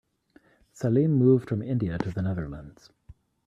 [0.73, 2.89] Salim moved from India to the Netherlands.